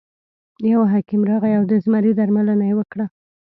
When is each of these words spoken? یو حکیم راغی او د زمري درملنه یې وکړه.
یو 0.71 0.81
حکیم 0.91 1.21
راغی 1.29 1.53
او 1.57 1.63
د 1.71 1.73
زمري 1.83 2.11
درملنه 2.19 2.65
یې 2.69 2.73
وکړه. 2.79 3.05